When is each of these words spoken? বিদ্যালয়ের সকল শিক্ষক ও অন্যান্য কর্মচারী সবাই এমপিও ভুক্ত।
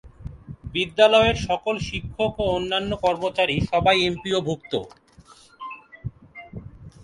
বিদ্যালয়ের 0.73 1.37
সকল 1.49 1.75
শিক্ষক 1.89 2.33
ও 2.39 2.45
অন্যান্য 2.57 2.91
কর্মচারী 3.05 3.55
সবাই 3.71 3.97
এমপিও 4.07 4.39
ভুক্ত। 4.47 4.73